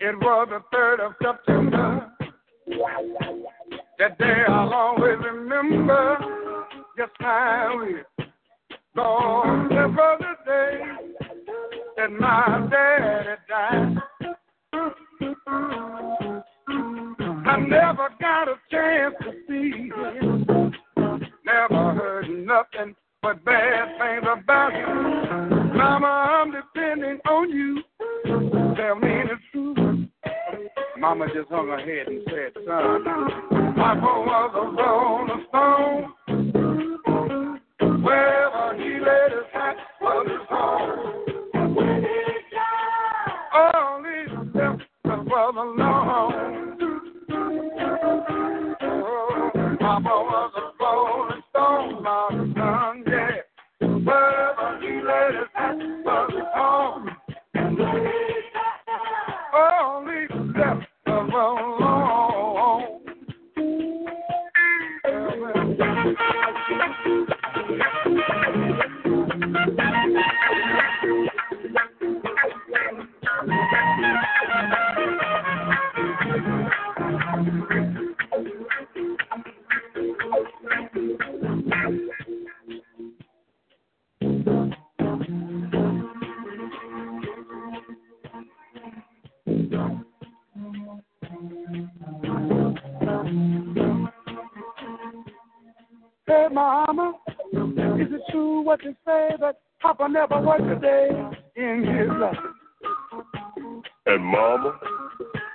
[0.00, 2.12] It was the 3rd of September.
[3.98, 6.18] That day I'll always remember
[6.96, 8.06] just how it
[8.94, 10.80] Lord, that was the day
[11.96, 13.96] that my daddy died.
[17.46, 20.72] I never got a chance to see him.
[21.44, 25.76] Never heard nothing but bad things about him.
[25.76, 27.82] Mama, I'm depending on you.
[31.08, 33.02] Mama just hung her head and said, son,
[33.76, 36.17] Papa was a rolling stone.
[98.68, 101.08] What you say that Papa never worked a day
[101.56, 102.36] in his life?
[104.04, 104.78] And Mama,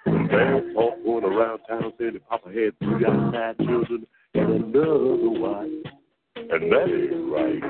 [0.07, 5.69] man talk going around town saying that Papa had three outside children and another wife.
[6.37, 7.61] And that ain't right.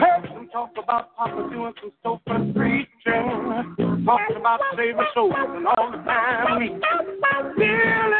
[0.00, 5.92] Heard some talk about Papa doing some sofa preaching, talking about saving souls and all
[5.92, 6.82] the time.
[7.54, 8.19] Stealing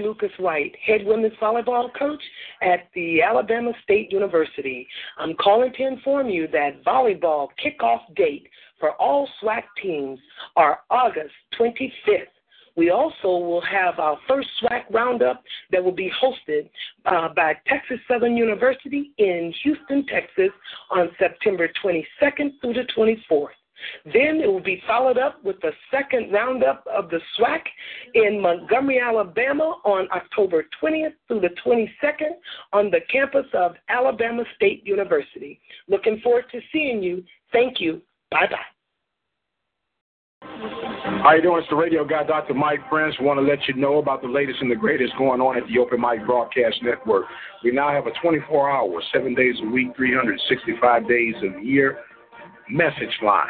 [0.00, 2.22] Lucas White, head women's volleyball coach
[2.62, 4.86] at the Alabama State University.
[5.18, 8.48] I'm calling to inform you that volleyball kickoff date
[8.78, 10.18] for all SWAC teams
[10.56, 12.28] are August 25th.
[12.76, 16.68] We also will have our first SWAC roundup that will be hosted
[17.06, 20.50] uh, by Texas Southern University in Houston, Texas
[20.90, 23.48] on September 22nd through the 24th.
[24.04, 27.60] Then it will be followed up with the second roundup of the SWAC
[28.14, 32.36] in Montgomery, Alabama on October 20th through the 22nd
[32.72, 35.60] on the campus of Alabama State University.
[35.88, 37.24] Looking forward to seeing you.
[37.52, 38.02] Thank you.
[38.30, 38.56] Bye bye.
[40.42, 41.60] How you doing?
[41.60, 42.54] It's the radio guy, Dr.
[42.54, 43.14] Mike Prince.
[43.20, 45.78] Want to let you know about the latest and the greatest going on at the
[45.78, 47.24] Open Mic Broadcast Network.
[47.64, 51.98] We now have a 24-hour, seven days a week, 365 days a year
[52.70, 53.46] message line.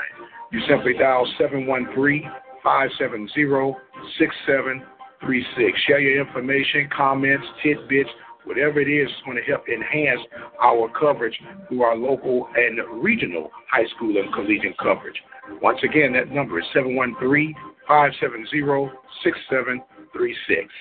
[0.52, 2.23] You simply dial 713
[2.62, 3.28] 570
[4.18, 5.80] 6736.
[5.87, 8.11] Share your information, comments, tidbits,
[8.44, 10.20] whatever it is, is going to help enhance
[10.62, 15.20] our coverage through our local and regional high school and collegiate coverage.
[15.61, 17.54] Once again, that number is 713
[17.87, 18.46] 570
[19.23, 20.73] 6736.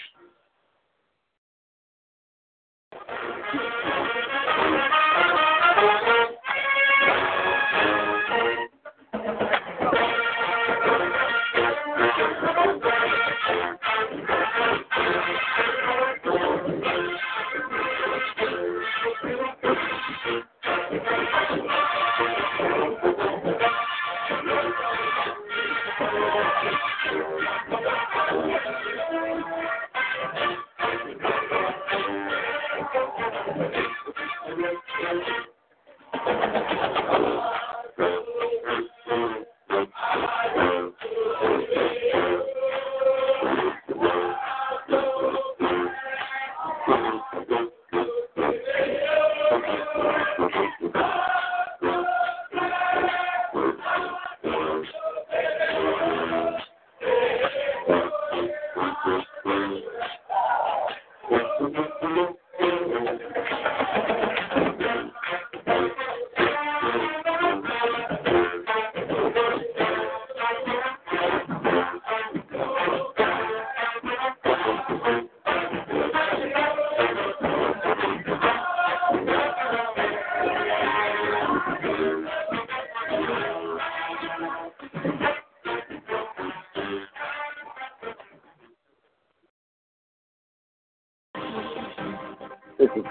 [35.05, 35.54] Thank you.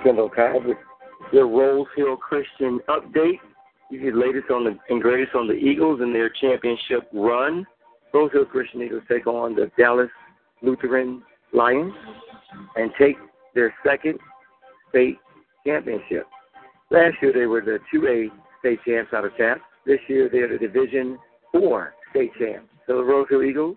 [0.05, 0.77] Kendall Cobb with
[1.33, 3.39] your Rose Hill Christian update.
[3.91, 7.67] You get latest on the and greatest on the Eagles and their championship run.
[8.13, 10.11] Rose Hill Christian Eagles take on the Dallas
[10.63, 11.95] Lutheran Lions
[12.77, 13.17] and take
[13.55, 14.19] their second
[14.91, 15.19] state
[15.67, 16.27] championship.
[16.91, 18.29] Last year they were the 2A
[18.61, 19.59] state champs out of TAP.
[19.87, 21.19] This year they're the Division
[21.53, 22.69] 4 state champs.
[22.87, 23.77] So the Rose Hill Eagles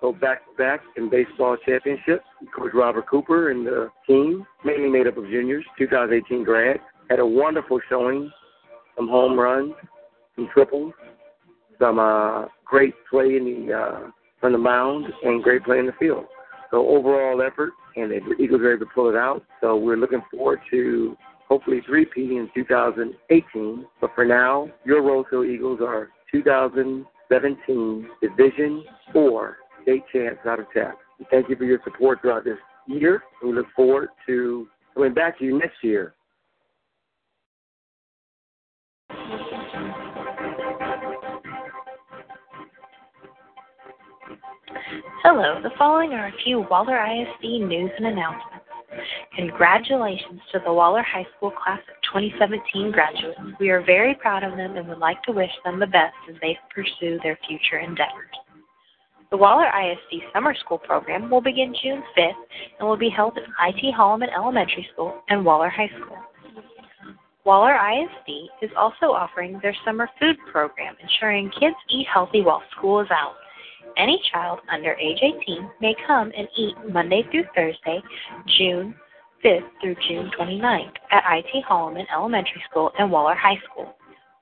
[0.00, 2.24] go back to back in baseball championships.
[2.54, 7.26] Coach Robert Cooper and the team, mainly made up of juniors, 2018 grads, had a
[7.26, 8.30] wonderful showing.
[8.96, 9.74] Some home runs,
[10.36, 10.92] some triples,
[11.78, 14.10] some uh, great play in the uh,
[14.40, 16.24] from the mound, and great play in the field.
[16.70, 19.44] So overall effort, and the Eagles were able to pull it out.
[19.60, 21.16] So we're looking forward to
[21.48, 23.86] hopefully three-peating in 2018.
[24.00, 30.64] But for now, your Rose Hill Eagles are 2017 Division Four State Chance Not a
[31.20, 33.22] We thank you for your support throughout this year.
[33.40, 36.14] We look forward to coming back to you next year.
[45.22, 48.64] Hello, the following are a few Waller ISD news and announcements.
[49.36, 53.38] Congratulations to the Waller High School Class of 2017 graduates.
[53.60, 56.36] We are very proud of them and would like to wish them the best as
[56.40, 58.34] they pursue their future endeavors.
[59.30, 62.32] The Waller ISD Summer School program will begin June 5th
[62.78, 66.18] and will be held at IT Holleman Elementary School and Waller High School.
[67.44, 68.30] Waller ISD
[68.62, 73.34] is also offering their summer food program, ensuring kids eat healthy while school is out.
[73.96, 78.00] Any child under age 18 may come and eat Monday through Thursday,
[78.58, 78.94] June
[79.44, 83.94] 5th through June 29th at IT Holleman Elementary School and Waller High School.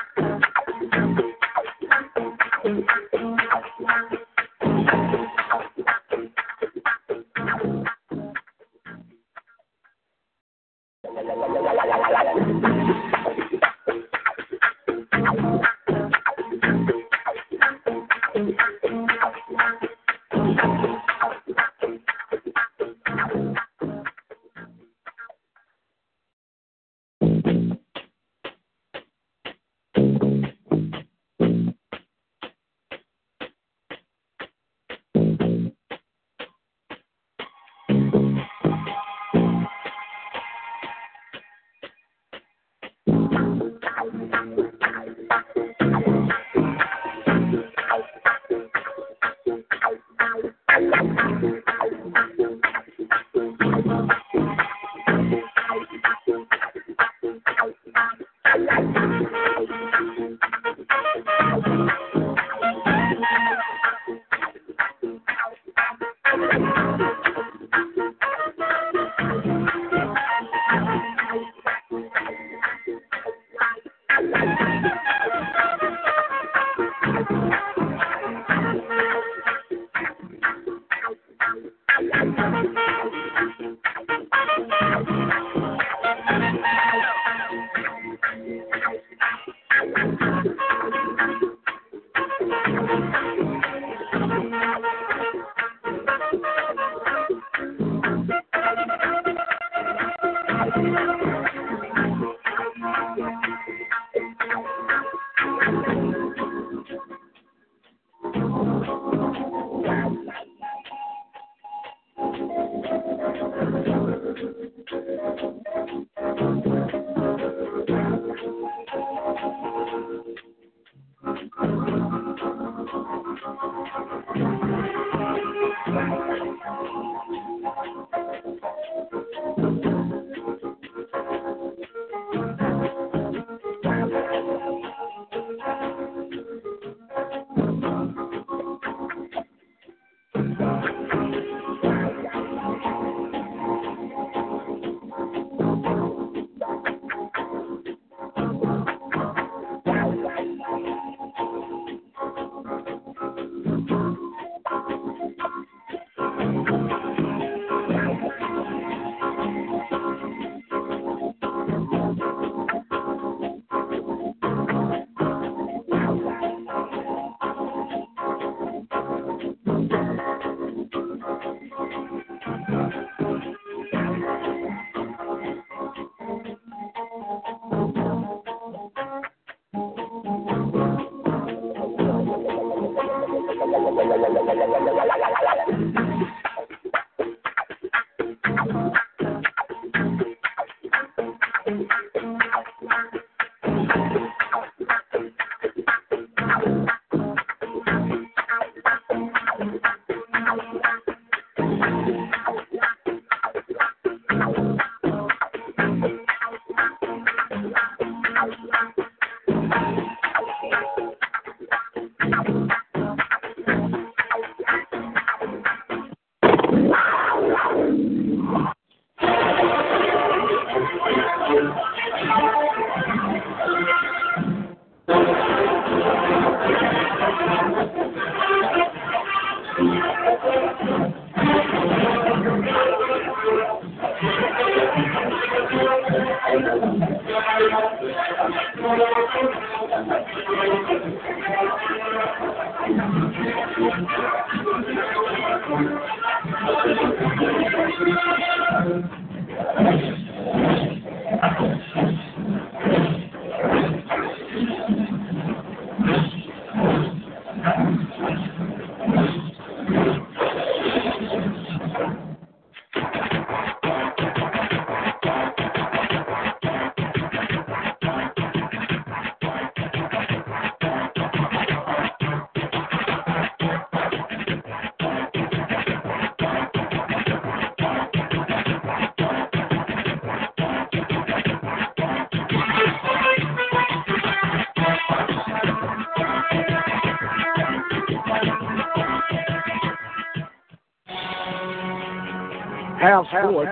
[293.31, 293.69] Sport,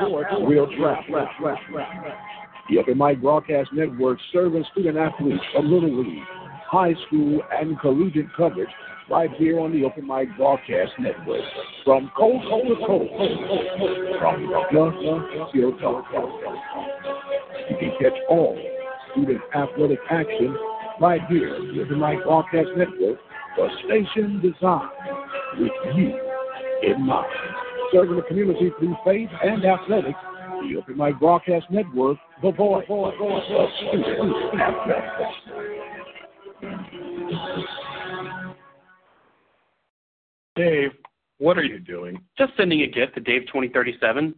[0.47, 1.03] Real Trap.
[2.69, 6.23] The Open Mic Broadcast Network serving student athletes from Little League,
[6.65, 8.69] high school, and collegiate coverage
[9.09, 11.41] right here on the Open Mic Broadcast Network.
[11.83, 13.11] From coast to coast,
[14.19, 16.29] from Augusta to Tulsa.
[17.69, 18.57] You can catch all
[19.11, 20.55] student athletic action
[21.01, 23.19] right here on the Open Mic Broadcast Network,
[23.59, 24.89] a station designed
[25.59, 26.17] with you
[26.83, 27.27] in mind
[27.93, 30.19] serving the community through faith and athletics.
[30.61, 35.39] The Open Mic Broadcast Network, the voice of student athletics.
[40.55, 40.91] Dave,
[41.37, 42.21] what are you doing?
[42.37, 44.35] Just sending a gift to Dave 2037.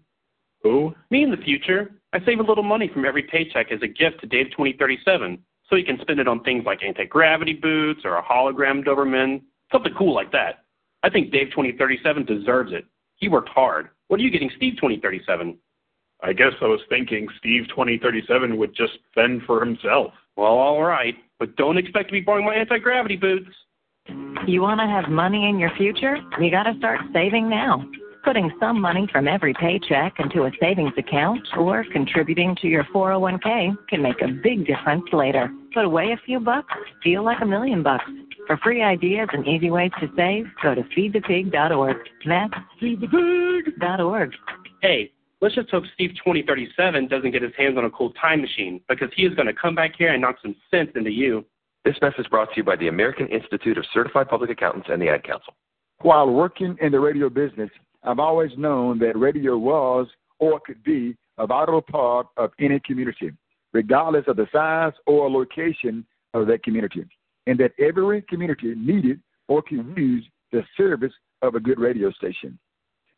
[0.62, 0.94] Who?
[1.10, 1.92] Me in the future.
[2.14, 5.76] I save a little money from every paycheck as a gift to Dave 2037, so
[5.76, 10.14] he can spend it on things like anti-gravity boots or a hologram Doberman, something cool
[10.14, 10.66] like that.
[11.02, 12.86] I think Dave 2037 deserves it.
[13.22, 13.90] He worked hard.
[14.08, 15.58] What are you getting Steve 2037?
[16.24, 20.14] I guess I was thinking Steve 2037 would just fend for himself.
[20.36, 23.50] Well, all right, but don't expect to be borrowing my anti-gravity boots.
[24.48, 26.18] You want to have money in your future?
[26.40, 27.86] You got to start saving now.
[28.24, 33.76] Putting some money from every paycheck into a savings account or contributing to your 401k
[33.90, 35.50] can make a big difference later.
[35.74, 36.72] Put away a few bucks,
[37.04, 38.06] feel like a million bucks.
[38.46, 41.98] For free ideas and easy ways to save, go to feedthepig.org.
[42.28, 44.32] That's feedthepig.org.
[44.84, 48.82] Hey, let's just hope Steve 2037 doesn't get his hands on a cool time machine
[48.88, 51.44] because he is going to come back here and knock some sense into you.
[51.86, 55.10] This message brought to you by the American Institute of Certified Public Accountants and the
[55.10, 55.56] Ad Council.
[56.02, 57.70] While working in the radio business,
[58.04, 60.08] I've always known that radio was
[60.40, 63.32] or could be a vital part of any community,
[63.74, 67.06] regardless of the size or location of that community,
[67.48, 70.00] and that every community needed or could mm-hmm.
[70.00, 72.58] use the service of a good radio station.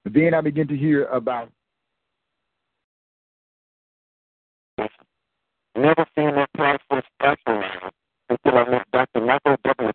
[0.06, 1.50] Then I began to hear about
[5.76, 7.94] Never seen that process actualized
[8.30, 9.22] until I met Dr.
[9.22, 9.93] Michael Douglas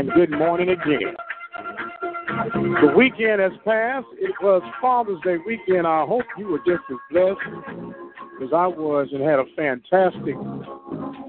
[0.00, 1.14] and good morning again.
[2.80, 4.06] The weekend has passed.
[4.18, 5.86] It was Father's Day weekend.
[5.86, 7.38] I hope you were just as blessed
[8.42, 10.34] as I was and had a fantastic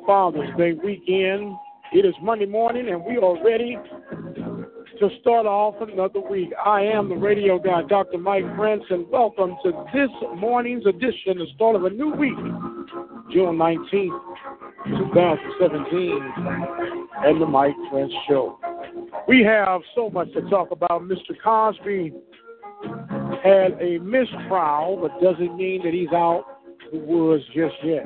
[0.07, 1.53] Father's Day weekend.
[1.91, 3.77] It is Monday morning, and we are ready
[5.01, 6.53] to start off another week.
[6.65, 8.19] I am the radio guy, Dr.
[8.19, 12.37] Mike Prince, and welcome to this morning's edition, the start of a new week,
[13.33, 16.33] June 19th, 2017,
[17.25, 18.59] and the Mike Prince Show.
[19.27, 21.03] We have so much to talk about.
[21.03, 21.35] Mr.
[21.43, 22.13] Cosby
[23.43, 26.45] had a mistrial, but doesn't mean that he's out
[26.91, 28.05] the woods just yet.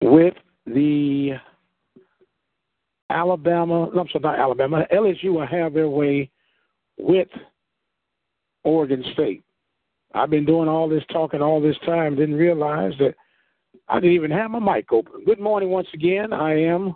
[0.00, 0.34] with
[0.66, 1.32] the
[3.10, 6.30] Alabama, no, I'm sorry, not Alabama, LSU will have their way
[6.98, 7.28] with
[8.64, 9.42] Oregon State.
[10.14, 13.14] I've been doing all this talking all this time, didn't realize that
[13.88, 15.24] I didn't even have my mic open.
[15.24, 16.32] Good morning once again.
[16.32, 16.94] I am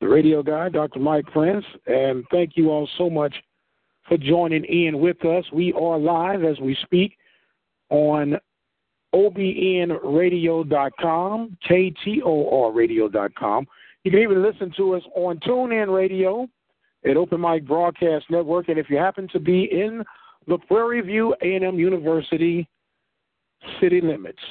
[0.00, 0.98] the radio guy, Dr.
[0.98, 3.34] Mike Prince, and thank you all so much
[4.08, 5.44] for joining in with us.
[5.52, 7.16] We are live as we speak
[7.90, 8.38] on
[9.14, 13.66] obnradio.com, K-T-O-R radio.com.
[14.02, 16.46] You can even listen to us on TuneIn Radio
[17.08, 18.68] at Open Mic Broadcast Network.
[18.68, 20.04] And if you happen to be in
[20.46, 22.68] the Prairie View A&M University
[23.80, 24.42] city limits,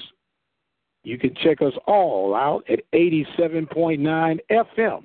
[1.03, 5.03] you can check us all out at 87.9 FM,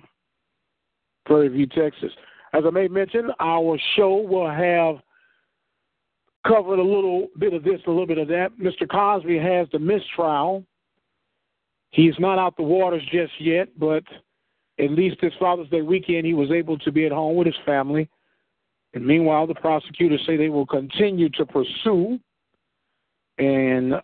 [1.27, 2.13] Prairie View, Texas.
[2.55, 4.97] As I may mention, our show will have
[6.47, 8.51] covered a little bit of this, a little bit of that.
[8.61, 8.89] Mr.
[8.89, 10.65] Cosby has the mistrial.
[11.91, 14.05] He's not out the waters just yet, but
[14.79, 17.57] at least this Father's Day weekend, he was able to be at home with his
[17.67, 18.09] family.
[18.95, 22.19] And meanwhile, the prosecutors say they will continue to pursue
[23.39, 23.95] and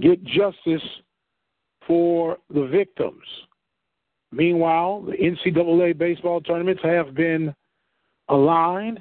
[0.00, 0.82] get justice
[1.86, 3.24] for the victims.
[4.32, 7.54] Meanwhile, the NCAA baseball tournaments have been
[8.28, 9.00] aligned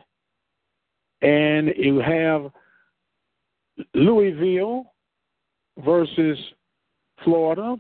[1.22, 2.52] and you have
[3.94, 4.94] Louisville
[5.84, 6.38] versus
[7.24, 7.76] Florida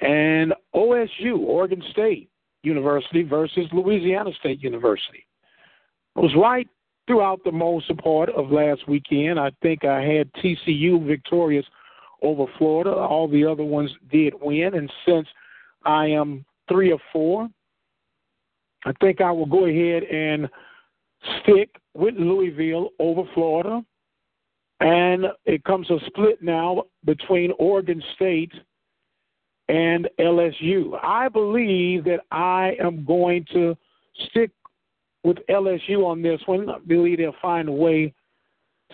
[0.00, 2.28] and OSU, Oregon State,
[2.62, 5.26] University versus Louisiana State University.
[6.16, 6.68] I was right
[7.06, 9.38] throughout the most part of last weekend.
[9.38, 11.66] I think I had TCU victorious
[12.22, 12.92] over Florida.
[12.92, 15.26] All the other ones did win, and since
[15.84, 17.48] I am three or four,
[18.84, 20.48] I think I will go ahead and
[21.42, 23.84] stick with Louisville over Florida.
[24.80, 28.52] And it comes a split now between Oregon State
[29.68, 30.98] and LSU.
[31.02, 33.76] I believe that I am going to
[34.28, 34.50] stick
[35.24, 36.68] with LSU on this one.
[36.68, 38.12] I believe they'll find a way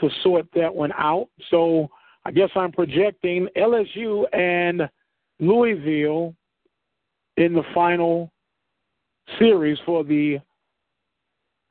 [0.01, 1.29] to sort that one out.
[1.51, 1.89] So
[2.25, 4.89] I guess I'm projecting LSU and
[5.41, 6.35] Louisville
[7.39, 8.31] in the final
[9.39, 10.39] series for the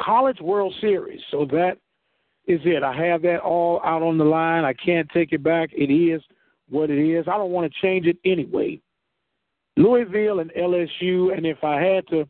[0.02, 1.22] College World Series.
[1.32, 1.78] So that
[2.48, 2.84] is it.
[2.84, 4.64] I have that all out on the line.
[4.64, 5.70] I can't take it back.
[5.74, 6.22] It is
[6.70, 7.28] what it is.
[7.28, 8.80] I don't want to change it anyway.
[9.76, 12.28] Louisville and LSU, and if I had to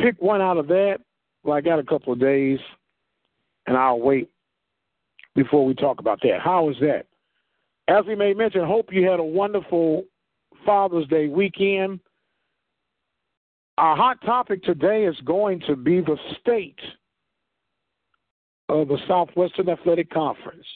[0.00, 0.98] pick one out of that,
[1.42, 2.58] well, I got a couple of days,
[3.66, 4.30] and I'll wait
[5.34, 6.40] before we talk about that.
[6.42, 7.06] How is that?
[7.88, 10.04] As we may mention, hope you had a wonderful
[10.64, 12.00] Father's Day weekend.
[13.76, 16.78] Our hot topic today is going to be the state
[18.68, 20.66] of the Southwestern Athletic Conference.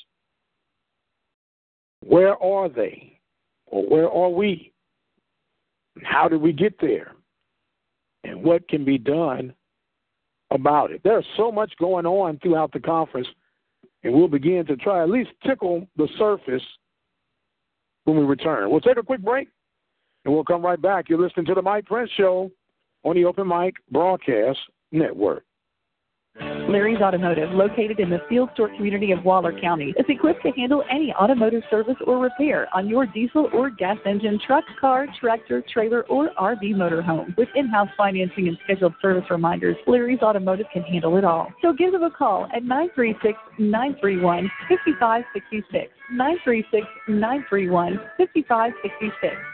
[2.05, 3.21] Where are they?
[3.67, 4.73] Or where are we?
[6.03, 7.13] How did we get there?
[8.25, 9.55] And what can be done
[10.51, 11.01] about it?
[11.05, 13.29] There's so much going on throughout the conference,
[14.03, 16.63] and we'll begin to try at least tickle the surface
[18.05, 18.71] when we return.
[18.71, 19.49] We'll take a quick break,
[20.25, 21.09] and we'll come right back.
[21.09, 22.51] You're listening to the Mike Prince Show
[23.05, 24.59] on the Open Mic Broadcast
[24.93, 25.45] Network.
[26.69, 30.85] Larry's Automotive, located in the Field Store community of Waller County, is equipped to handle
[30.91, 36.03] any automotive service or repair on your diesel or gas engine, truck, car, tractor, trailer,
[36.03, 37.37] or RV motorhome.
[37.37, 41.49] With in-house financing and scheduled service reminders, Larry's Automotive can handle it all.
[41.63, 42.63] So give them a call at
[43.59, 45.89] 936-931-5566.
[46.13, 47.99] 936-931-5566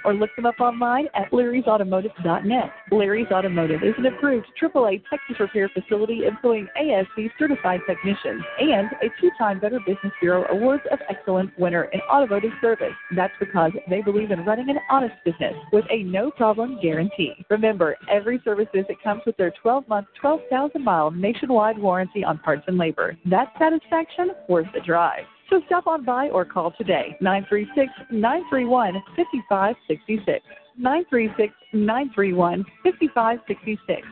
[0.05, 2.73] or look them up online at larrysautomotive.net.
[2.91, 9.09] Larry's Automotive is an approved AAA Texas repair facility employing ASE certified technicians and a
[9.21, 12.93] two-time Better Business Bureau Awards of Excellence winner in automotive service.
[13.17, 17.35] That's because they believe in running an honest business with a no-problem guarantee.
[17.51, 23.17] Remember, every service visit comes with their 12-month, 12,000-mile nationwide warranty on parts and labor.
[23.27, 25.25] That satisfaction worth the drive.
[25.51, 30.45] So stop on by or call today, 936 931 5566.
[30.77, 34.07] 936 931 5566.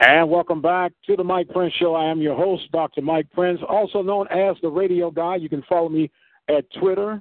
[0.00, 1.96] And welcome back to the Mike Prince Show.
[1.96, 3.02] I am your host, Dr.
[3.02, 5.36] Mike Prince, also known as the Radio Guy.
[5.36, 6.08] You can follow me
[6.48, 7.20] at Twitter,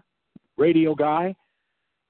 [0.57, 1.35] Radio Guy.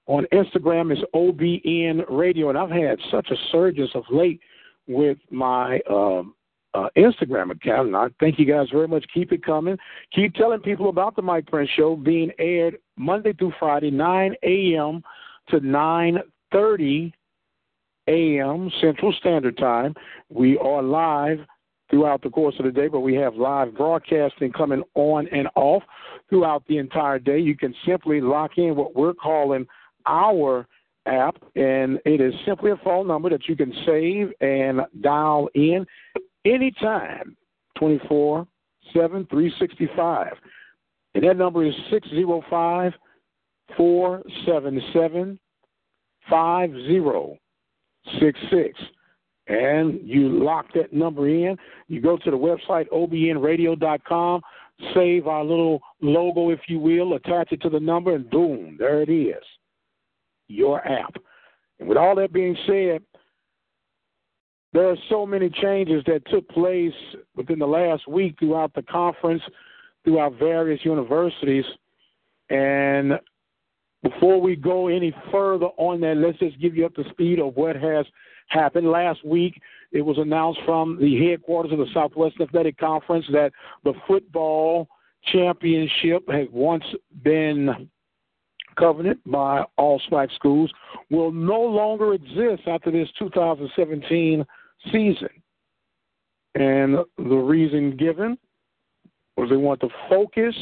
[0.08, 2.50] On Instagram is OBN Radio.
[2.50, 4.42] And I've had such a surge of late
[4.88, 6.34] with my um,
[6.78, 7.88] uh, Instagram account.
[7.88, 9.06] And I thank you guys very much.
[9.14, 9.78] Keep it coming.
[10.14, 15.04] Keep telling people about the Mike Prince Show being aired Monday through Friday, 9 a.m.
[15.50, 17.12] to 9:30
[18.08, 18.72] a.m.
[18.80, 19.94] Central Standard Time.
[20.30, 21.40] We are live
[21.90, 25.84] throughout the course of the day, but we have live broadcasting coming on and off
[26.30, 27.40] throughout the entire day.
[27.40, 29.66] You can simply lock in what we're calling
[30.06, 30.68] our
[31.06, 35.86] app, and it is simply a phone number that you can save and dial in
[36.54, 37.36] anytime,
[37.78, 38.48] 24
[38.94, 40.34] 7, 365.
[41.16, 42.94] And that number is 605
[43.76, 45.40] 477
[46.30, 48.80] 5066.
[49.48, 51.58] And you lock that number in.
[51.88, 54.42] You go to the website, obnradio.com,
[54.94, 59.02] save our little logo, if you will, attach it to the number, and boom, there
[59.02, 59.42] it is
[60.48, 61.16] your app.
[61.80, 63.02] And with all that being said,
[64.78, 66.94] there are so many changes that took place
[67.36, 69.42] within the last week throughout the conference,
[70.04, 71.66] throughout various universities.
[72.52, 73.14] And
[74.04, 77.56] before we go any further on that, let's just give you up to speed of
[77.56, 78.06] what has
[78.50, 78.88] happened.
[78.92, 79.60] Last week,
[79.92, 83.54] it was announced from the headquarters of the Southwest Athletic Conference that
[83.84, 84.88] the football
[85.34, 86.84] championship had once
[87.24, 87.90] been
[88.78, 90.72] covenant by all SWAC schools
[91.10, 94.46] will no longer exist after this 2017
[94.92, 95.30] season.
[96.56, 98.38] And the reason given
[99.36, 100.56] was they want to focus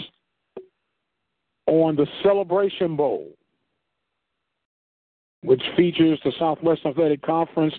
[1.67, 3.31] on the Celebration Bowl,
[5.41, 7.73] which features the Southwest Athletic Conference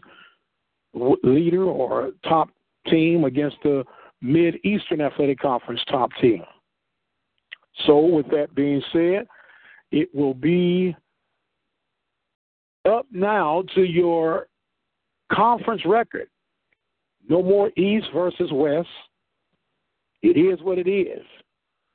[0.94, 2.48] leader or top
[2.88, 3.84] team against the
[4.22, 6.42] Mid Eastern Athletic Conference top team.
[7.86, 9.26] So, with that being said,
[9.92, 10.96] it will be
[12.86, 14.48] up now to your
[15.32, 16.28] conference record.
[17.28, 18.88] No more East versus West.
[20.22, 21.24] It is what it is.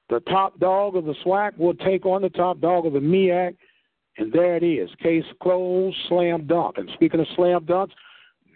[0.09, 3.55] The top dog of the SWAC will take on the top dog of the MEAC,
[4.17, 4.89] and there it is.
[5.01, 6.77] Case closed, slam dunk.
[6.77, 7.93] And speaking of slam dunks,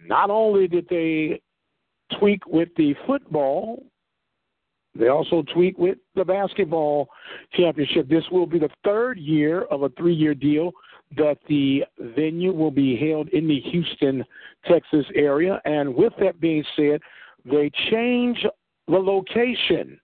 [0.06, 1.40] not only did they
[2.18, 3.82] tweak with the football,
[4.94, 7.08] they also tweak with the basketball
[7.52, 8.08] championship.
[8.08, 10.72] This will be the third year of a three year deal
[11.16, 11.84] that the
[12.16, 14.24] venue will be held in the Houston,
[14.66, 15.60] Texas area.
[15.64, 17.00] And with that being said,
[17.44, 18.44] they change
[18.88, 20.00] the location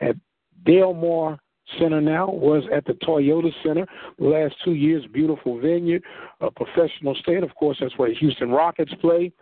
[0.00, 0.16] at
[0.64, 1.38] Delmar
[1.78, 3.86] Center now was at the Toyota Center
[4.18, 5.04] the last two years.
[5.12, 6.00] Beautiful venue,
[6.40, 7.42] a professional state.
[7.42, 9.32] Of course, that's where the Houston Rockets play.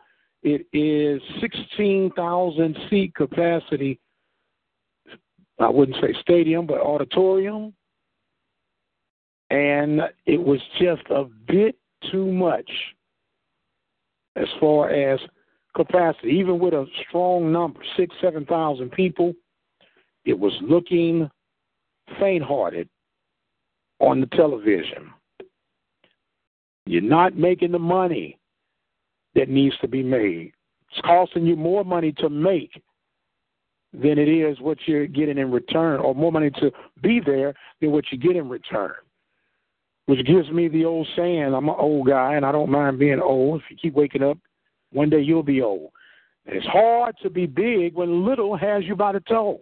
[0.43, 3.99] It is 16,000 seat capacity.
[5.59, 7.75] I wouldn't say stadium, but auditorium.
[9.51, 11.77] And it was just a bit
[12.11, 12.71] too much
[14.37, 15.21] as far as
[15.75, 16.29] capacity.
[16.31, 19.35] Even with a strong number, six, 7,000 people,
[20.25, 21.29] it was looking
[22.19, 22.89] faint hearted
[23.99, 25.11] on the television.
[26.87, 28.39] You're not making the money
[29.35, 30.53] that needs to be made.
[30.91, 32.83] It's costing you more money to make
[33.93, 36.71] than it is what you're getting in return, or more money to
[37.03, 38.95] be there than what you get in return.
[40.11, 43.21] Which gives me the old saying I'm an old guy and I don't mind being
[43.21, 43.61] old.
[43.61, 44.39] If you keep waking up,
[44.91, 45.93] one day you'll be old.
[46.47, 49.61] And it's hard to be big when little has you by the toe.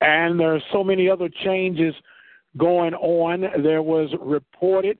[0.00, 1.94] And there are so many other changes
[2.56, 3.62] going on.
[3.62, 4.98] There was reported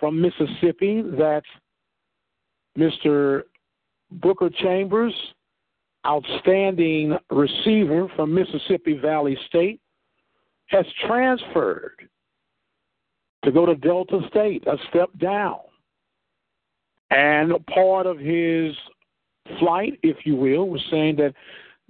[0.00, 1.42] from Mississippi that
[2.78, 3.42] Mr.
[4.10, 5.12] Booker Chambers,
[6.06, 9.78] outstanding receiver from Mississippi Valley State,
[10.68, 12.08] has transferred
[13.46, 15.60] to go to Delta State, a step down.
[17.10, 18.74] And part of his
[19.60, 21.32] flight, if you will, was saying that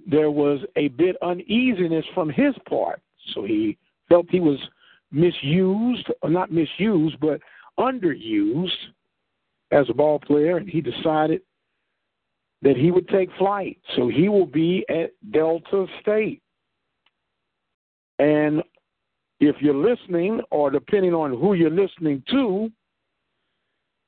[0.05, 3.01] there was a bit uneasiness from his part.
[3.33, 3.75] So he
[4.07, 4.59] felt he was
[5.11, 7.41] misused, or not misused, but
[7.79, 8.69] underused
[9.71, 11.41] as a ball player, and he decided
[12.61, 13.79] that he would take flight.
[13.95, 16.43] So he will be at Delta State.
[18.19, 18.61] And
[19.39, 22.71] if you're listening, or depending on who you're listening to,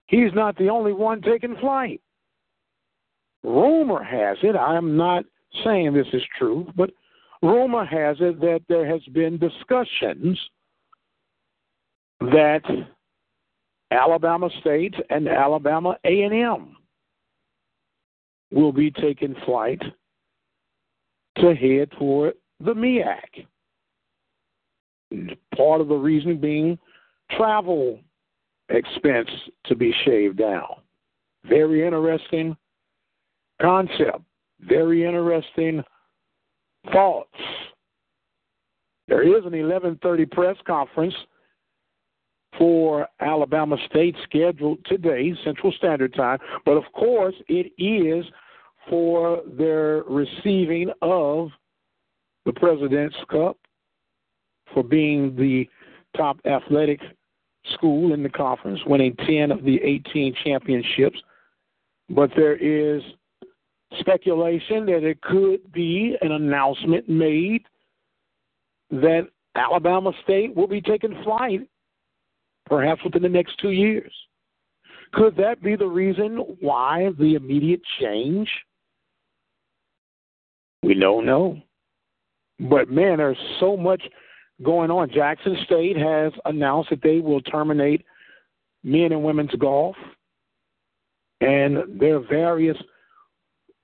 [0.08, 2.02] he's not the only one taking flight.
[3.44, 5.24] Rumor has it, I'm not
[5.64, 6.92] saying this is true, but
[7.42, 10.38] rumor has it that there has been discussions
[12.20, 12.64] that
[13.92, 16.76] Alabama State and Alabama A&M
[18.52, 19.82] will be taking flight
[21.38, 23.46] to head toward the MEAC.
[25.56, 26.78] Part of the reason being
[27.32, 28.00] travel
[28.70, 29.30] expense
[29.66, 30.76] to be shaved down.
[31.46, 32.56] Very interesting
[33.62, 34.22] concept.
[34.62, 35.84] Very interesting
[36.92, 37.30] thoughts.
[39.08, 41.16] There is an 11:30 press conference
[42.58, 48.26] for Alabama State scheduled today, Central Standard Time, but of course it is
[48.90, 51.50] for their receiving of
[52.46, 53.58] the President's Cup
[54.74, 55.68] for being the
[56.16, 57.00] top athletic
[57.74, 61.20] school in the conference, winning 10 of the 18 championships.
[62.10, 63.02] But there is
[64.00, 67.64] speculation that it could be an announcement made
[68.92, 71.62] that Alabama State will be taking flight
[72.66, 74.14] perhaps within the next two years.
[75.14, 78.48] Could that be the reason why the immediate change?
[80.84, 81.60] We don't know.
[82.60, 84.02] But man, there's so much
[84.64, 85.10] going on.
[85.12, 88.06] Jackson State has announced that they will terminate
[88.84, 89.96] men and women's golf.
[91.42, 92.78] And there are various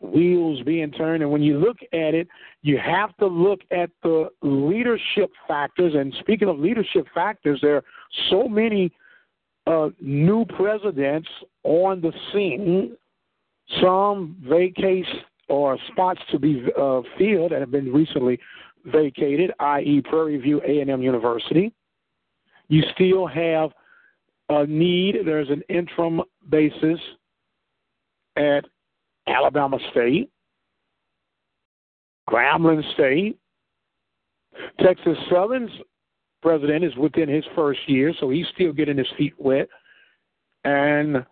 [0.01, 1.23] wheels being turned.
[1.23, 2.27] And when you look at it,
[2.61, 5.93] you have to look at the leadership factors.
[5.95, 7.83] And speaking of leadership factors, there are
[8.29, 8.91] so many
[9.67, 11.29] uh, new presidents
[11.63, 12.95] on the scene.
[13.81, 15.07] Some vacate
[15.47, 18.39] or spots to be uh, filled that have been recently
[18.85, 21.73] vacated, i.e., Prairie View A&M University.
[22.67, 23.71] You still have
[24.49, 25.17] a need.
[25.25, 26.99] There's an interim basis
[28.35, 28.65] at
[29.27, 30.29] Alabama State,
[32.29, 33.37] Grambling State.
[34.79, 35.71] Texas Southern's
[36.41, 39.67] president is within his first year, so he's still getting his feet wet.
[40.63, 41.25] And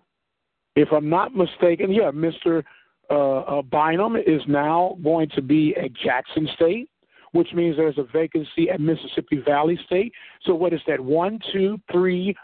[0.75, 2.63] if I'm not mistaken, yeah, Mr.
[3.09, 6.89] Uh, uh, Bynum is now going to be at Jackson State,
[7.33, 10.13] which means there's a vacancy at Mississippi Valley State.
[10.43, 10.99] So what is that?
[10.99, 12.35] One, two, three,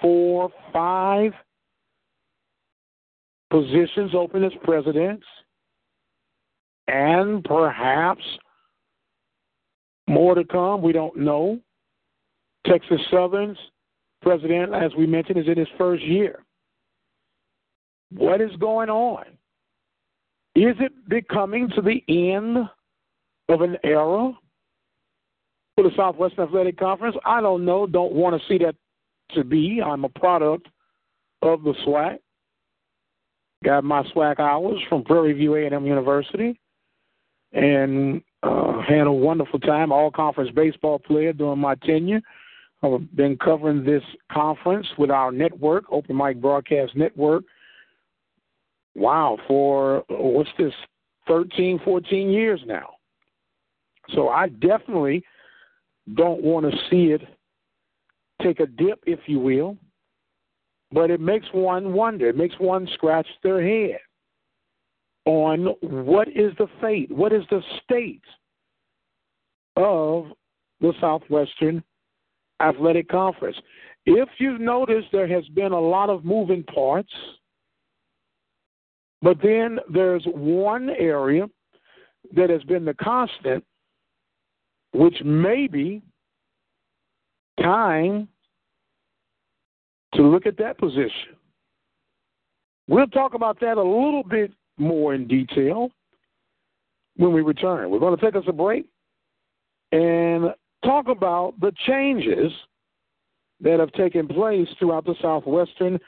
[0.00, 1.32] four, five
[3.50, 5.24] positions open as presidents,
[6.88, 8.22] and perhaps
[10.08, 10.82] more to come.
[10.82, 11.60] We don't know.
[12.66, 13.58] Texas Southern's
[14.22, 16.44] president, as we mentioned, is in his first year.
[18.10, 19.24] What is going on?
[20.54, 22.68] Is it becoming to the end
[23.48, 24.32] of an era
[25.74, 27.16] for the Southwestern Athletic Conference?
[27.24, 27.86] I don't know.
[27.86, 28.74] Don't want to see that
[29.32, 29.80] to be.
[29.84, 30.68] I'm a product
[31.42, 32.18] of the SWAC.
[33.64, 36.60] Got my SWAC hours from Prairie View A&M University,
[37.52, 39.90] and uh, had a wonderful time.
[39.90, 42.20] All conference baseball player during my tenure.
[42.82, 47.42] I've been covering this conference with our network, Open Mic Broadcast Network.
[48.94, 50.72] Wow, for what's this,
[51.26, 52.90] 13, 14 years now.
[54.14, 55.24] So I definitely
[56.14, 57.22] don't want to see it
[58.42, 59.76] take a dip, if you will.
[60.90, 62.28] But it makes one wonder.
[62.28, 63.98] It makes one scratch their head
[65.26, 68.22] on what is the fate, what is the state
[69.76, 70.28] of
[70.80, 71.82] the Southwestern
[72.60, 73.56] Athletic Conference.
[74.06, 77.12] If you've noticed, there has been a lot of moving parts,
[79.20, 81.46] but then there's one area
[82.34, 83.64] that has been the constant,
[84.92, 86.02] which may be
[87.60, 88.28] time
[90.14, 91.36] to look at that position.
[92.88, 95.90] We'll talk about that a little bit more in detail
[97.16, 97.90] when we return.
[97.90, 98.86] We're going to take us a break
[99.92, 102.52] and talk about the changes
[103.60, 105.98] that have taken place throughout the Southwestern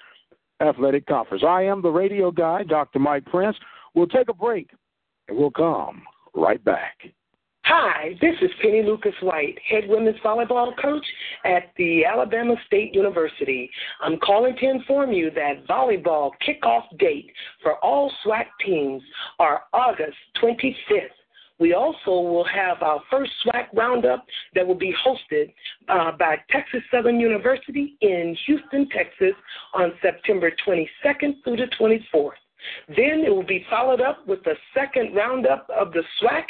[0.60, 1.42] Athletic Conference.
[1.46, 2.98] I am the radio guy, Dr.
[2.98, 3.56] Mike Prince.
[3.94, 4.70] We'll take a break
[5.28, 6.02] and we'll come
[6.34, 6.98] right back.
[7.72, 11.06] Hi, this is Penny Lucas White, head women's volleyball coach
[11.44, 13.70] at the Alabama State University.
[14.00, 17.30] I'm calling to inform you that volleyball kickoff date
[17.62, 19.00] for all SWAC teams
[19.38, 21.14] are August 25th.
[21.60, 25.54] We also will have our first SWAC roundup that will be hosted
[25.88, 29.34] uh, by Texas Southern University in Houston, Texas
[29.74, 32.32] on September 22nd through the 24th.
[32.88, 36.44] Then it will be followed up with the second roundup of the SWAC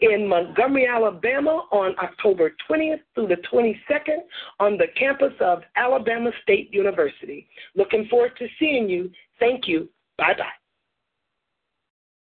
[0.00, 4.18] in Montgomery, Alabama on October 20th through the 22nd
[4.60, 7.48] on the campus of Alabama State University.
[7.74, 9.10] Looking forward to seeing you.
[9.38, 9.88] Thank you.
[10.18, 10.63] Bye bye.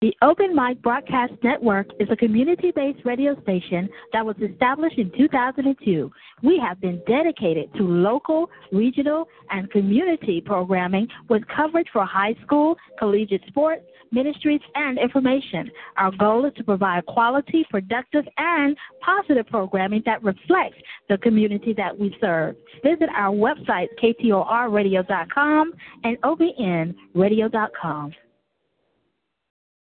[0.03, 5.13] The Open Mic Broadcast Network is a community based radio station that was established in
[5.17, 6.11] 2002.
[6.43, 12.77] We have been dedicated to local, regional, and community programming with coverage for high school,
[12.99, 15.71] collegiate sports, ministries, and information.
[15.97, 20.79] Our goal is to provide quality, productive, and positive programming that reflects
[21.09, 22.57] the community that we serve.
[22.83, 25.73] Visit our website, ktorradio.com
[26.03, 28.13] and obnradio.com.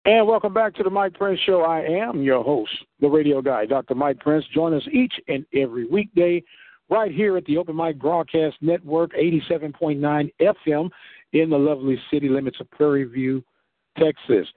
[0.05, 1.61] And welcome back to the Mike Prince Show.
[1.61, 3.95] I am your host, the radio guy, Dr.
[3.95, 4.45] Mike Prince.
[4.53, 6.43] Join us each and every weekday
[6.91, 10.91] right here at the Open Mic Broadcast Network, 87.9 FM
[11.35, 13.45] in the lovely city limits of Prairie View,
[13.97, 14.49] Texas.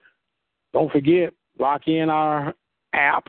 [0.72, 2.52] Don't forget, lock in our
[2.92, 3.28] app,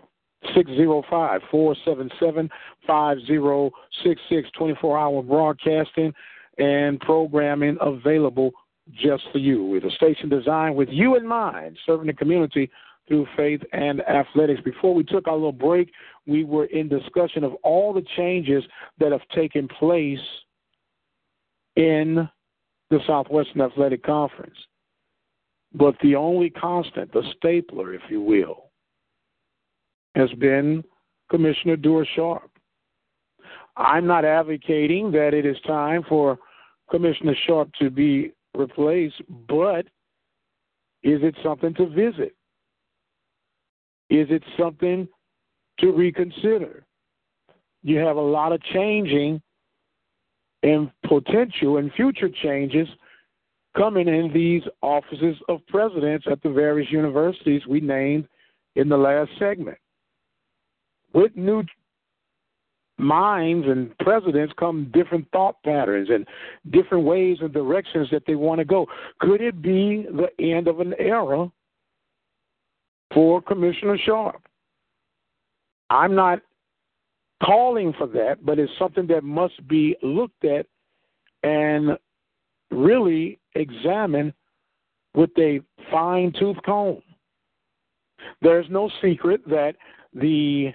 [0.56, 2.50] 605 477
[2.88, 6.12] 5066, 24 hour broadcasting
[6.58, 8.54] and programming available
[8.94, 9.64] just for you.
[9.64, 12.70] With a station designed with you in mind, serving the community
[13.08, 14.62] through faith and athletics.
[14.64, 15.92] Before we took our little break,
[16.26, 18.64] we were in discussion of all the changes
[19.00, 20.20] that have taken place
[21.76, 22.28] in
[22.90, 24.56] the Southwestern Athletic Conference.
[25.74, 28.72] But the only constant, the stapler, if you will,
[30.16, 30.84] has been
[31.30, 32.50] Commissioner Duer Sharp.
[33.76, 36.40] I'm not advocating that it is time for
[36.90, 39.14] Commissioner Sharp to be replace,
[39.48, 39.86] but
[41.04, 42.36] is it something to visit?
[44.10, 45.08] Is it something
[45.80, 46.86] to reconsider?
[47.84, 49.42] You have a lot of changing
[50.64, 52.88] and potential and future changes
[53.78, 58.28] coming in these offices of presidents at the various universities we named
[58.76, 59.78] in the last segment.
[61.14, 61.64] With new
[62.98, 66.26] minds and presidents come different thought patterns and
[66.72, 68.88] different ways and directions that they want to go.
[69.20, 71.52] Could it be the end of an era
[73.14, 74.42] for Commissioner Sharp?
[75.90, 76.42] I'm not
[77.44, 80.66] calling for that, but it's something that must be looked at
[81.44, 81.98] and
[82.72, 84.34] really examined
[85.14, 87.02] with a fine tooth comb.
[88.42, 89.76] There's no secret that
[90.14, 90.74] the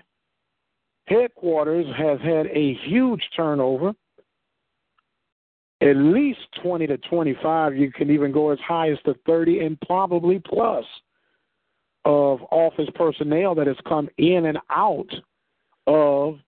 [1.06, 3.94] headquarters has had a huge turnover
[5.82, 7.76] at least 20 to 25.
[7.76, 10.84] You can even go as high as to 30 and probably plus
[12.04, 15.10] of office personnel that has come in and out
[15.86, 16.38] of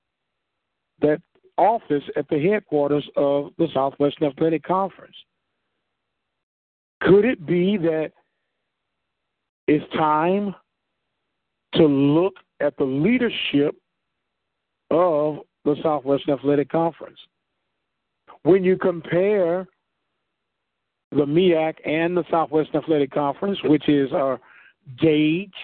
[1.00, 1.20] that
[1.56, 5.16] office at the headquarters of the Southwestern Athletic Conference.
[7.00, 8.12] Could it be that
[9.66, 10.54] it's time
[11.74, 13.74] to look at the leadership
[14.94, 17.18] of the Southwestern Athletic Conference?
[18.42, 19.66] When you compare
[21.10, 24.40] the MEAC and the Southwestern Athletic Conference, which is our
[24.98, 25.54] gauge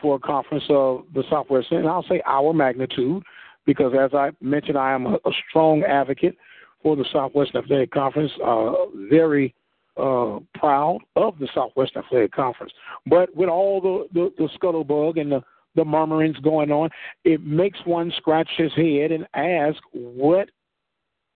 [0.00, 3.22] for a conference of the Southwestern, and I'll say our magnitude,
[3.66, 6.36] because as I mentioned, I am a, a strong advocate
[6.82, 8.72] for the Southwestern Athletic Conference, uh,
[9.08, 9.54] very
[9.96, 12.72] uh, proud of the Southwestern Athletic Conference.
[13.06, 15.42] But with all the, the, the scuttlebug and the,
[15.74, 16.90] the murmurings going on,
[17.24, 20.48] it makes one scratch his head and ask what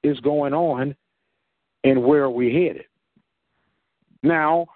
[0.02, 0.94] is going on
[1.84, 2.84] and where are we headed.
[4.22, 4.66] Now,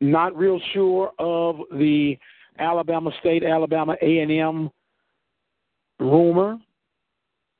[0.00, 2.18] not real sure of the
[2.58, 4.70] Alabama State, Alabama A&M
[5.98, 6.58] rumor,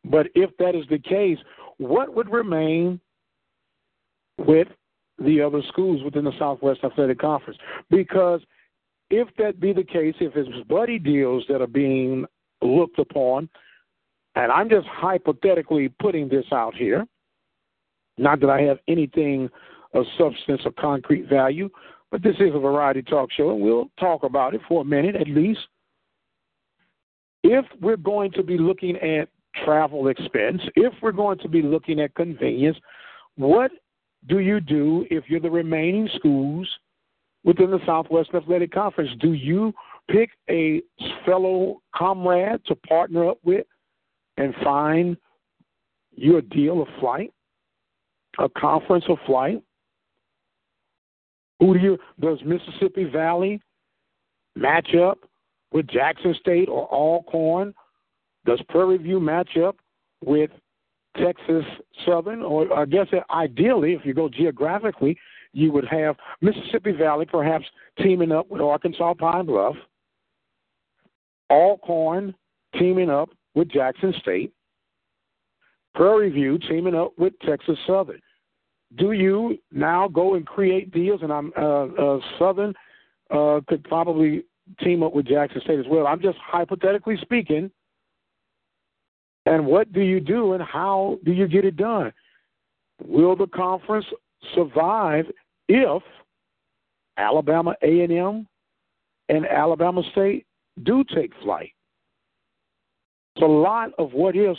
[0.04, 1.38] but if that is the case,
[1.78, 3.00] what would remain
[4.38, 4.68] with
[5.18, 7.58] the other schools within the Southwest Athletic Conference?
[7.90, 8.40] Because
[9.10, 12.24] if that be the case, if it's buddy deals that are being
[12.62, 13.48] looked upon,
[14.34, 17.06] and I'm just hypothetically putting this out here,
[18.18, 19.48] not that I have anything
[19.94, 21.68] of substance or concrete value,
[22.10, 25.16] but this is a variety talk show, and we'll talk about it for a minute
[25.16, 25.60] at least.
[27.42, 29.28] If we're going to be looking at
[29.64, 32.76] travel expense, if we're going to be looking at convenience,
[33.36, 33.70] what
[34.28, 36.68] do you do if you're the remaining schools
[37.46, 39.10] within the Southwest Athletic Conference?
[39.20, 39.72] Do you
[40.10, 40.82] pick a
[41.24, 43.64] fellow comrade to partner up with
[44.36, 45.16] and find
[46.10, 47.32] your deal of flight,
[48.38, 49.62] a conference of flight?
[51.60, 53.62] Who do you does Mississippi Valley
[54.56, 55.18] match up
[55.72, 57.72] with Jackson State or Alcorn?
[58.44, 59.76] Does Prairie View match up
[60.22, 60.50] with
[61.16, 61.64] Texas
[62.04, 62.42] Southern?
[62.42, 65.16] Or I guess ideally, if you go geographically,
[65.56, 67.66] you would have Mississippi Valley perhaps
[67.98, 69.76] teaming up with Arkansas Pine Bluff,
[71.50, 72.34] Alcorn
[72.78, 74.52] teaming up with Jackson State,
[75.94, 78.20] Prairie View teaming up with Texas Southern
[78.94, 81.20] do you now go and create deals?
[81.22, 82.74] And I'm uh, uh, Southern
[83.30, 84.44] uh, could probably
[84.80, 86.06] team up with Jackson State as well.
[86.06, 87.70] I'm just hypothetically speaking.
[89.46, 92.12] And what do you do, and how do you get it done?
[93.04, 94.06] Will the conference
[94.54, 95.26] survive
[95.68, 96.02] if
[97.16, 98.46] Alabama A&M
[99.28, 100.46] and Alabama State
[100.82, 101.72] do take flight?
[103.34, 104.56] It's a lot of what is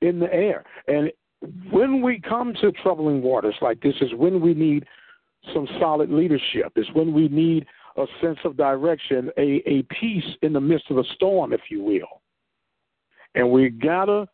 [0.00, 1.12] in the air, and
[1.70, 4.84] when we come to troubling waters like this is when we need
[5.54, 6.72] some solid leadership.
[6.76, 7.66] It's when we need
[7.96, 11.82] a sense of direction, a, a peace in the midst of a storm, if you
[11.82, 12.20] will.
[13.34, 14.28] And we gotta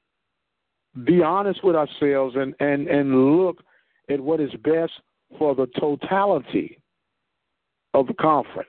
[1.04, 3.62] be honest with ourselves and, and, and look
[4.08, 4.92] at what is best
[5.38, 6.78] for the totality
[7.94, 8.68] of the conference.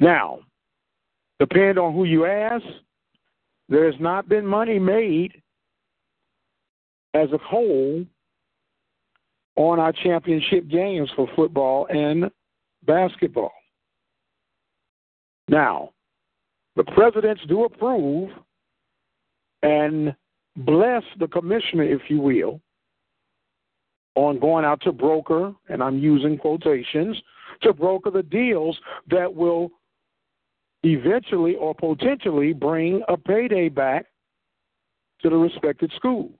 [0.00, 0.40] Now,
[1.38, 2.64] depend on who you ask,
[3.68, 5.42] there has not been money made
[7.14, 8.04] as a whole
[9.56, 12.30] on our championship games for football and
[12.84, 13.52] basketball.
[15.48, 15.90] Now,
[16.76, 18.30] the presidents do approve
[19.62, 20.14] and
[20.56, 22.60] bless the commissioner, if you will,
[24.14, 27.20] on going out to broker, and I'm using quotations,
[27.62, 28.78] to broker the deals
[29.10, 29.70] that will
[30.82, 34.06] eventually or potentially bring a payday back
[35.22, 36.38] to the respected schools.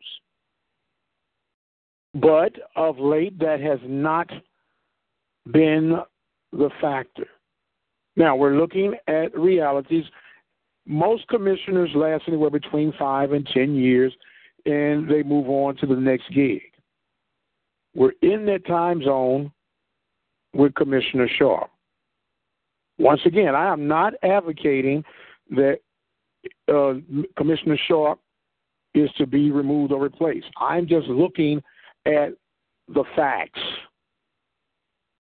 [2.14, 4.30] But of late, that has not
[5.50, 5.98] been
[6.52, 7.26] the factor.
[8.16, 10.04] Now, we're looking at realities.
[10.86, 14.12] Most commissioners last anywhere between five and 10 years,
[14.66, 16.62] and they move on to the next gig.
[17.94, 19.52] We're in that time zone
[20.52, 21.70] with Commissioner Sharp.
[22.98, 25.04] Once again, I am not advocating
[25.50, 25.78] that
[26.72, 26.94] uh,
[27.36, 28.20] Commissioner Sharp
[28.94, 30.46] is to be removed or replaced.
[30.58, 31.62] I'm just looking
[32.06, 32.30] at
[32.88, 33.60] the facts.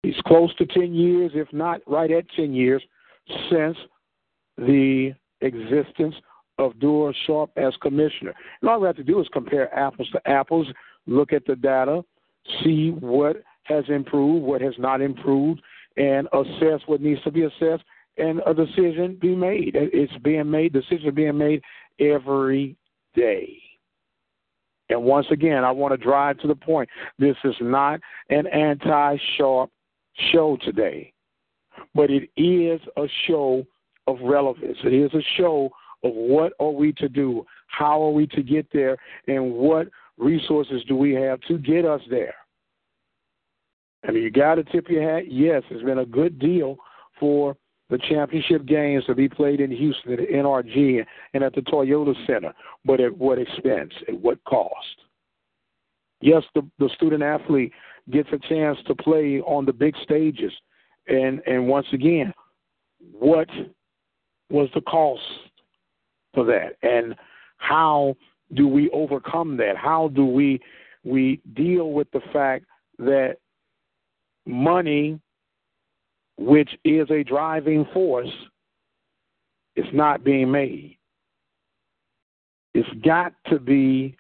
[0.03, 2.83] He's close to 10 years, if not right at 10 years,
[3.51, 3.77] since
[4.59, 6.15] the existence
[6.59, 8.35] of Duer Sharp as commissioner.
[8.61, 10.67] And all we have to do is compare apples to apples,
[11.07, 12.05] look at the data,
[12.63, 15.61] see what has improved, what has not improved,
[15.97, 17.85] and assess what needs to be assessed,
[18.19, 19.73] and a decision be made.
[19.75, 21.63] It's being made, decisions being made
[21.99, 22.77] every
[23.15, 23.59] day.
[24.89, 26.89] And once again, I want to drive to the point.
[27.19, 29.71] This is not an anti sharp
[30.33, 31.13] show today,
[31.95, 33.65] but it is a show
[34.07, 34.77] of relevance.
[34.85, 35.71] It is a show
[36.05, 38.97] of what are we to do, how are we to get there,
[39.29, 39.89] and what
[40.19, 42.35] resources do we have to get us there.
[44.07, 45.31] I mean, you got to tip your hat.
[45.31, 46.77] Yes, it's been a good deal
[47.21, 47.57] for
[47.89, 51.05] the championship games to be played in Houston at the NRG
[51.35, 52.53] and at the Toyota Center,
[52.85, 53.93] but at what expense?
[54.09, 54.97] At what cost?
[56.21, 57.73] Yes, the, the student athlete
[58.11, 60.53] gets a chance to play on the big stages.
[61.09, 62.33] And and once again,
[63.13, 63.49] what
[64.51, 65.21] was the cost
[66.33, 66.77] for that?
[66.83, 67.15] And
[67.59, 68.17] how
[68.55, 69.77] do we overcome that?
[69.77, 70.61] How do we
[71.05, 72.65] we deal with the fact
[72.99, 73.37] that
[74.47, 75.19] money,
[76.37, 78.31] which is a driving force,
[79.77, 80.99] is not being made?
[82.75, 84.17] It's got to be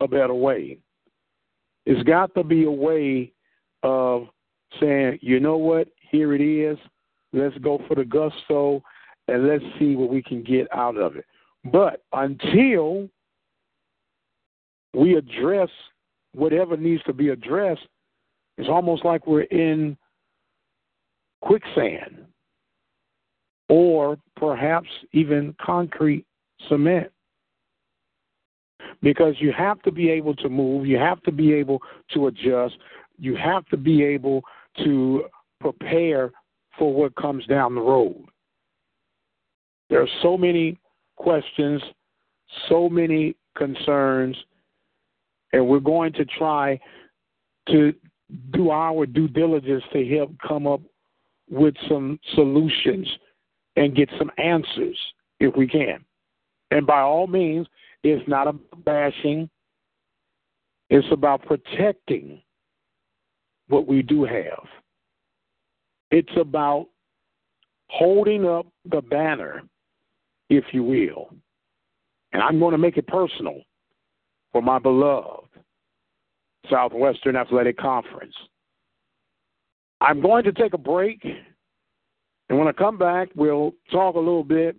[0.00, 0.78] a better way.
[1.86, 3.32] It's got to be a way
[3.82, 4.28] of
[4.80, 6.78] saying, you know what, here it is.
[7.32, 8.82] Let's go for the gusto
[9.26, 11.24] and let's see what we can get out of it.
[11.64, 13.08] But until
[14.98, 15.68] we address
[16.34, 17.86] whatever needs to be addressed,
[18.56, 19.96] it's almost like we're in
[21.40, 22.26] quicksand
[23.68, 26.26] or perhaps even concrete
[26.68, 27.08] cement.
[29.00, 31.80] Because you have to be able to move, you have to be able
[32.12, 32.74] to adjust,
[33.18, 34.42] you have to be able
[34.82, 35.26] to
[35.60, 36.32] prepare
[36.76, 38.24] for what comes down the road.
[39.90, 40.78] There are so many
[41.16, 41.80] questions,
[42.68, 44.36] so many concerns,
[45.52, 46.78] and we're going to try
[47.68, 47.94] to
[48.52, 50.80] do our due diligence to help come up
[51.50, 53.08] with some solutions
[53.76, 54.98] and get some answers
[55.40, 56.04] if we can.
[56.70, 57.66] And by all means,
[58.02, 59.48] it's not about bashing,
[60.90, 62.42] it's about protecting
[63.68, 64.66] what we do have.
[66.10, 66.88] It's about
[67.88, 69.62] holding up the banner,
[70.48, 71.30] if you will.
[72.32, 73.62] And I'm going to make it personal
[74.52, 75.48] for my beloved
[76.70, 78.34] Southwestern Athletic Conference.
[80.00, 81.24] I'm going to take a break.
[82.48, 84.76] And when I come back, we'll talk a little bit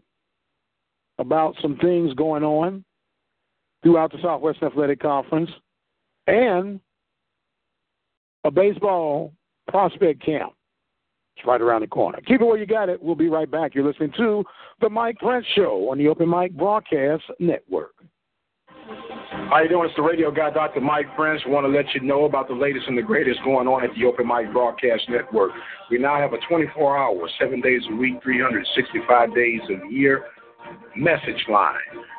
[1.19, 2.83] about some things going on
[3.83, 5.49] throughout the Southwestern Athletic Conference
[6.27, 6.79] and
[8.43, 9.33] a baseball
[9.67, 10.53] prospect camp.
[11.35, 12.19] It's right around the corner.
[12.25, 13.01] Keep it where you got it.
[13.01, 13.73] We'll be right back.
[13.73, 14.43] You're listening to
[14.81, 17.95] The Mike Prince Show on the Open Mic Broadcast Network.
[19.49, 19.87] How you doing?
[19.87, 20.79] It's the radio guy, Dr.
[20.79, 21.41] Mike Prince.
[21.47, 24.05] Want to let you know about the latest and the greatest going on at the
[24.05, 25.49] Open Mic Broadcast Network.
[25.89, 30.25] We now have a 24-hour, seven days a week, 365 days a year
[30.95, 31.73] message line.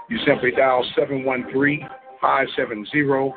[0.09, 0.85] You simply dial
[2.21, 3.31] 713-570-6736.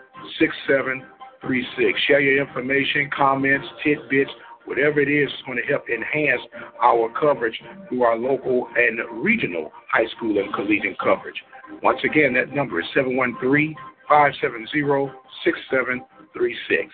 [2.08, 4.32] Share your information, comments, tidbits,
[4.66, 6.42] whatever it is is going to help enhance
[6.82, 11.44] our coverage through our local and regional high school and collegiate coverage.
[11.82, 13.76] Once again, that number is 713
[14.08, 15.12] 570
[15.44, 16.94] 6736.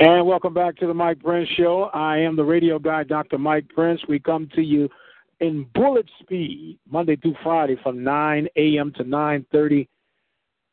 [0.00, 1.90] And welcome back to the Mike Prince Show.
[1.92, 3.38] I am the radio guy, Dr.
[3.38, 4.00] Mike Prince.
[4.08, 4.88] We come to you
[5.40, 8.92] in bullet speed, Monday through Friday from 9 a.m.
[8.96, 9.86] to 9.30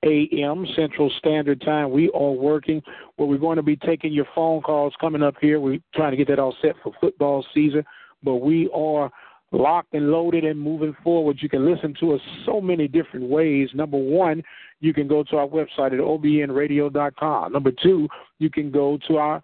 [0.03, 0.65] a.m.
[0.75, 1.91] Central Standard Time.
[1.91, 2.81] We are working
[3.17, 5.59] we're going to be taking your phone calls coming up here.
[5.59, 7.83] We're trying to get that all set for football season,
[8.23, 9.11] but we are
[9.51, 11.37] locked and loaded and moving forward.
[11.39, 13.69] You can listen to us so many different ways.
[13.73, 14.43] Number one,
[14.79, 17.53] you can go to our website at obnradio.com.
[17.53, 18.07] Number two,
[18.39, 19.41] you can go to our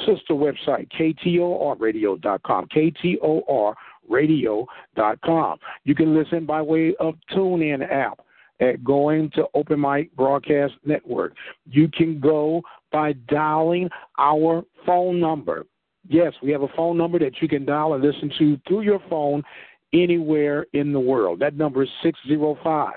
[0.00, 2.68] sister website, ktorradio.com,
[4.10, 5.58] ktorradio.com.
[5.84, 8.20] You can listen by way of TuneIn app
[8.60, 11.34] at going to Open Mic Broadcast Network.
[11.66, 13.88] You can go by dialing
[14.18, 15.66] our phone number.
[16.08, 19.00] Yes, we have a phone number that you can dial and listen to through your
[19.08, 19.42] phone
[19.92, 21.40] anywhere in the world.
[21.40, 22.92] That number is 605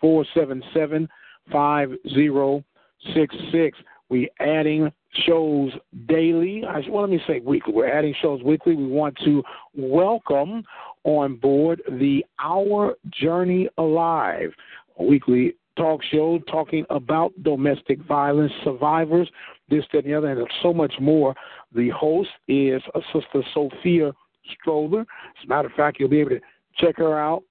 [0.00, 1.08] 477
[1.50, 3.78] 5066.
[4.10, 4.92] We're adding
[5.26, 5.72] shows
[6.06, 6.62] daily.
[6.68, 7.72] I, well, let me say weekly.
[7.72, 8.74] We're adding shows weekly.
[8.74, 9.42] We want to
[9.74, 10.64] welcome
[11.04, 14.50] on board the Our Journey Alive,
[14.98, 19.28] weekly talk show talking about domestic violence survivors,
[19.68, 21.34] this, that, and the other, and so much more.
[21.74, 24.12] The host is Sister Sophia
[24.60, 25.00] Stroller.
[25.00, 26.40] As a matter of fact, you'll be able to
[26.78, 27.42] check her out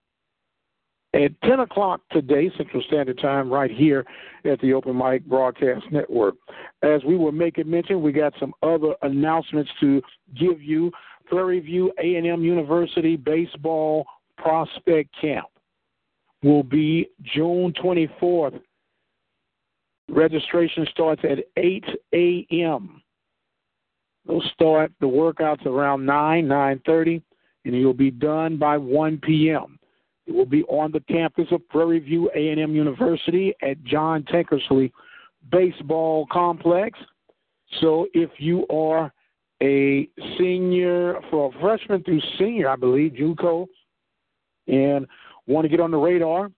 [1.14, 4.06] at 10 o'clock today, Central Standard Time, right here
[4.46, 6.36] at the Open Mic Broadcast Network.
[6.82, 10.02] As we were making mention, we got some other announcements to
[10.36, 10.92] give you.
[11.26, 14.06] Prairie View A&M University Baseball
[14.38, 15.46] Prospect Camp
[16.42, 18.60] will be June 24th
[20.10, 21.84] Registration starts at 8
[22.14, 23.02] a.m.
[24.28, 27.22] They'll start the workouts around 9, 9.30,
[27.66, 29.80] and you'll be done by 1 p.m.
[30.26, 34.92] It will be on the campus of Prairie View A&M University at John Tankersley
[35.52, 36.98] Baseball Complex.
[37.82, 39.12] So if you are
[39.62, 43.68] a senior, for a freshman through senior, I believe, JUCO,
[44.68, 45.06] and
[45.48, 46.50] want to get on the radar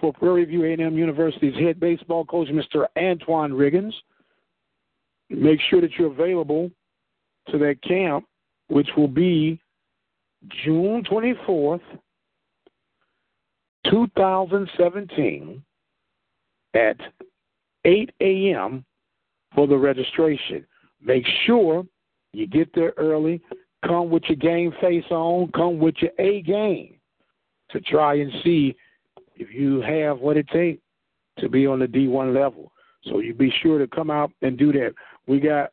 [0.00, 2.86] for Prairie View A&M University's head baseball coach, Mr.
[2.96, 3.92] Auntwan Riggins,
[5.30, 6.70] make sure that you're available
[7.50, 8.24] to that camp,
[8.68, 9.60] which will be
[10.64, 11.80] June 24th,
[13.90, 15.62] 2017
[16.74, 16.96] at
[17.84, 18.84] 8 a.m.
[19.54, 20.66] for the registration.
[21.02, 21.84] Make sure
[22.32, 23.40] you get there early.
[23.86, 25.50] Come with your game face on.
[25.52, 26.96] Come with your A game
[27.70, 28.74] to try and see
[29.36, 30.82] if you have what it takes
[31.38, 32.72] to be on the D1 level.
[33.04, 34.94] So you be sure to come out and do that.
[35.26, 35.70] We got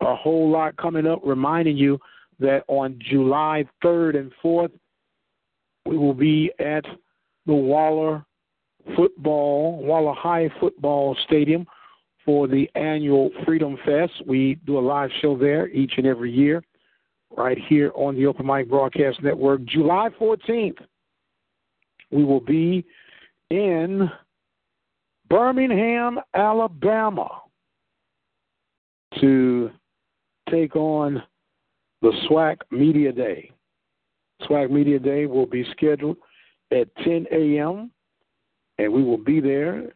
[0.00, 1.98] a whole lot coming up reminding you
[2.38, 4.72] that on July 3rd and 4th,
[5.86, 6.84] we will be at
[7.46, 8.24] the Waller
[8.94, 11.66] football, Waller High football stadium
[12.24, 14.12] for the annual Freedom Fest.
[14.26, 16.62] We do a live show there each and every year,
[17.36, 19.64] right here on the Open Mic Broadcast Network.
[19.64, 20.78] July 14th,
[22.10, 22.84] we will be
[23.50, 24.10] in
[25.28, 27.42] Birmingham, Alabama
[29.20, 29.70] to
[30.50, 31.22] take on
[32.02, 33.50] the SWAC Media Day.
[34.42, 36.16] SWAC Media Day will be scheduled
[36.70, 37.90] at 10 a.m.,
[38.78, 39.92] and we will be there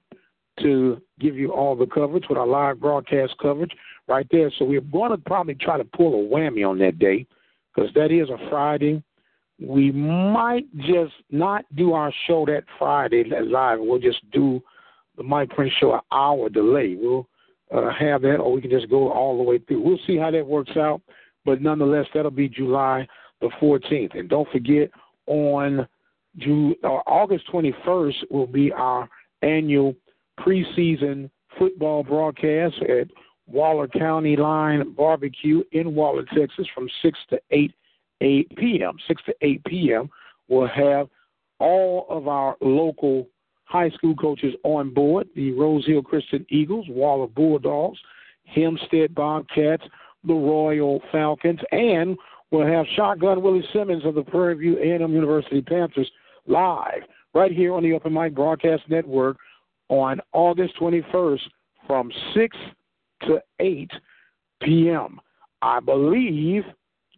[0.61, 3.73] to give you all the coverage with our live broadcast coverage
[4.09, 4.51] right there.
[4.59, 7.27] So we're going to probably try to pull a whammy on that day
[7.75, 9.03] because that is a Friday.
[9.61, 13.79] We might just not do our show that Friday live.
[13.81, 14.63] We'll just do
[15.17, 16.97] the Mike Prince show an hour delay.
[16.99, 17.29] We'll
[17.73, 19.83] uh, have that, or we can just go all the way through.
[19.83, 21.03] We'll see how that works out.
[21.45, 23.07] But nonetheless, that'll be July
[23.41, 24.19] the 14th.
[24.19, 24.91] And don't forget,
[25.27, 29.09] on uh, August 21st will be our
[29.43, 29.95] annual
[30.39, 33.09] preseason football broadcast at
[33.47, 37.73] Waller County Line Barbecue in Waller, Texas, from 6 to 8,
[38.21, 38.97] 8 p.m.
[39.09, 40.11] 6 to 8 p.m.
[40.49, 41.09] We'll have
[41.59, 43.27] all of our local
[43.65, 47.99] high school coaches on board the Rose Hill Christian Eagles, Waller Bulldogs,
[48.45, 49.85] Hempstead Bobcats,
[50.25, 52.17] the Royal Falcons, and
[52.51, 56.11] we'll have Shotgun Willie Simmons of the Prairie View A&M University Panthers
[56.47, 57.03] live
[57.33, 59.37] right here on the Open Mic Broadcast Network
[59.89, 61.41] on August 21st
[61.87, 62.57] from 6
[63.23, 63.91] to 8
[64.63, 65.21] p.m.
[65.63, 66.65] I believe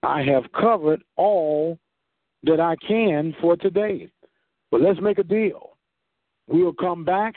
[0.02, 1.78] I have covered all
[2.44, 4.10] that I can for today.
[4.70, 5.76] But let's make a deal.
[6.48, 7.36] We'll come back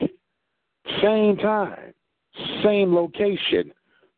[1.02, 1.94] same time,
[2.64, 3.72] same location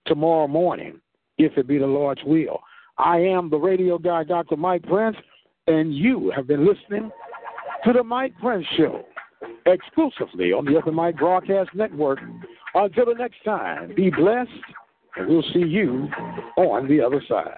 [0.06, 1.00] tomorrow morning,
[1.38, 2.60] if it be the Lord's will.
[2.98, 4.58] I am the radio guy, Dr.
[4.58, 5.18] Mike Prince,
[5.68, 7.12] and you have been listening
[7.86, 9.06] to the Mike Prince Show
[9.66, 12.20] exclusively on the Open Mic Broadcast Network.
[12.74, 14.50] Until the next time, be blessed,
[15.16, 16.08] and we'll see you
[16.58, 17.56] on the other side.